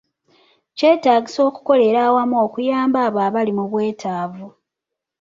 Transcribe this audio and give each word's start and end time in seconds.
Kyetaagisa 0.77 1.39
okukolera 1.49 1.99
awamu 2.07 2.35
okuyamba 2.45 2.97
abo 3.07 3.19
abali 3.27 3.51
mu 3.57 3.65
bwetaavu. 3.71 4.45